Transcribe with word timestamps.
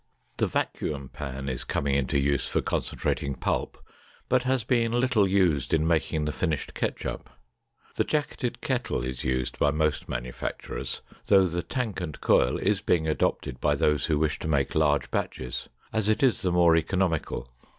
The 0.37 0.47
vacuum 0.47 1.09
pan 1.09 1.47
is 1.47 1.63
coming 1.63 1.93
into 1.93 2.17
use 2.17 2.47
for 2.49 2.59
concentrating 2.59 3.35
pulp, 3.35 3.77
but 4.29 4.41
has 4.41 4.63
been 4.63 4.93
little 4.99 5.27
used 5.27 5.75
in 5.75 5.85
making 5.85 6.25
the 6.25 6.31
finished 6.31 6.73
ketchup. 6.73 7.29
The 7.93 8.03
jacketed 8.03 8.61
kettle 8.61 9.03
is 9.03 9.23
used 9.23 9.59
by 9.59 9.69
most 9.69 10.09
manufacturers, 10.09 11.01
though 11.27 11.45
the 11.45 11.61
tank 11.61 12.01
and 12.01 12.19
coil 12.19 12.57
is 12.57 12.81
being 12.81 13.07
adopted 13.07 13.59
by 13.61 13.75
those 13.75 14.07
who 14.07 14.17
wish 14.17 14.39
to 14.39 14.47
make 14.47 14.73
large 14.73 15.11
batches, 15.11 15.69
as 15.93 16.09
it 16.09 16.23
is 16.23 16.41
the 16.41 16.51
more 16.51 16.75
economical. 16.75 17.53